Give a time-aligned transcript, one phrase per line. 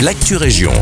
[0.00, 0.72] l'actu région.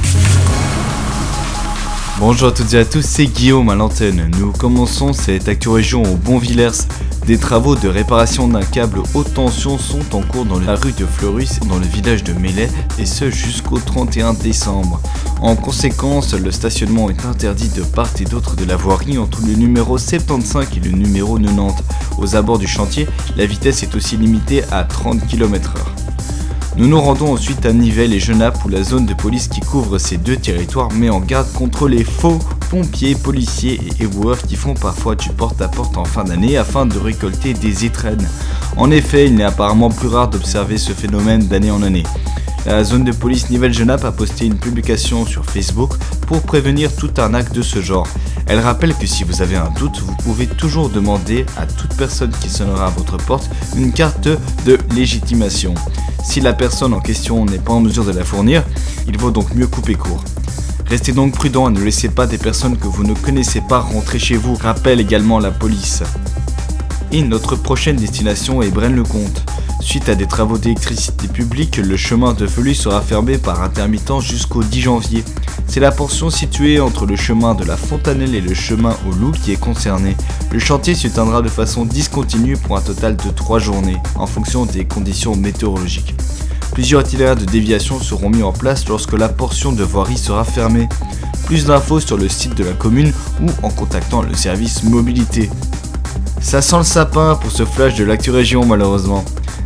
[2.18, 4.30] Bonjour à toutes et à tous, c'est Guillaume à l'antenne.
[4.38, 6.86] Nous commençons cette Actu Région au Bonvillers.
[7.26, 11.06] Des travaux de réparation d'un câble haute tension sont en cours dans la rue de
[11.06, 15.00] Fleurus dans le village de Melay et ce jusqu'au 31 décembre.
[15.40, 19.54] En conséquence, le stationnement est interdit de part et d'autre de la voirie entre le
[19.54, 21.84] numéro 75 et le numéro 90.
[22.18, 23.06] Aux abords du chantier,
[23.36, 25.93] la vitesse est aussi limitée à 30 km/h.
[26.76, 29.98] Nous nous rendons ensuite à Nivelles et Genappe où la zone de police qui couvre
[29.98, 34.74] ces deux territoires met en garde contre les faux pompiers, policiers et éboueurs qui font
[34.74, 38.28] parfois du porte-à-porte en fin d'année afin de récolter des étrennes.
[38.76, 42.02] En effet, il n'est apparemment plus rare d'observer ce phénomène d'année en année.
[42.66, 45.92] La zone de police Nivelles-Genappe a posté une publication sur Facebook
[46.26, 48.08] pour prévenir tout un acte de ce genre.
[48.46, 52.32] Elle rappelle que si vous avez un doute, vous pouvez toujours demander à toute personne
[52.40, 54.28] qui sonnera à votre porte une carte
[54.66, 55.74] de légitimation.
[56.24, 58.64] Si la personne en question n'est pas en mesure de la fournir,
[59.06, 60.24] il vaut donc mieux couper court.
[60.86, 64.18] Restez donc prudent et ne laissez pas des personnes que vous ne connaissez pas rentrer
[64.18, 66.02] chez vous, rappelle également la police.
[67.12, 69.53] Et notre prochaine destination est Braine-le-Comte.
[69.84, 74.62] Suite à des travaux d'électricité publique, le chemin de Felu sera fermé par intermittence jusqu'au
[74.62, 75.22] 10 janvier.
[75.68, 79.32] C'est la portion située entre le chemin de la Fontanelle et le chemin au Loup
[79.32, 80.16] qui est concernée.
[80.50, 84.86] Le chantier s'éteindra de façon discontinue pour un total de 3 journées, en fonction des
[84.86, 86.14] conditions météorologiques.
[86.72, 90.88] Plusieurs itinéraires de déviation seront mis en place lorsque la portion de voirie sera fermée.
[91.44, 95.50] Plus d'infos sur le site de la commune ou en contactant le service mobilité.
[96.40, 99.24] Ça sent le sapin pour ce flash de l'actu région malheureusement.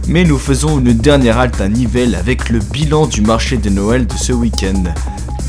[0.09, 4.07] Mais nous faisons une dernière halte à Nivelles avec le bilan du marché de Noël
[4.07, 4.83] de ce week-end.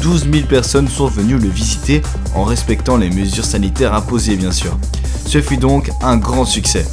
[0.01, 2.01] 12 000 personnes sont venues le visiter
[2.35, 4.77] en respectant les mesures sanitaires imposées bien sûr.
[5.25, 6.85] Ce fut donc un grand succès.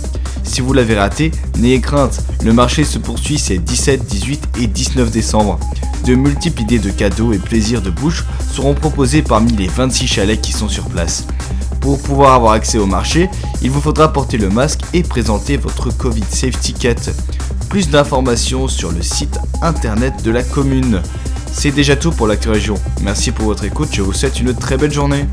[0.45, 5.11] Si vous l'avez raté, n'ayez crainte, le marché se poursuit ces 17, 18 et 19
[5.11, 5.59] décembre.
[6.05, 10.41] De multiples idées de cadeaux et plaisirs de bouche seront proposés parmi les 26 chalets
[10.41, 11.27] qui sont sur place.
[11.81, 13.29] Pour pouvoir avoir accès au marché,
[13.61, 16.97] il vous faudra porter le masque et présenter votre Covid Safety Ticket.
[17.69, 21.03] Plus d'informations sur le site internet de la commune.
[21.53, 22.75] C'est déjà tout pour l'actu région.
[23.03, 25.25] Merci pour votre écoute, je vous souhaite une très belle journée.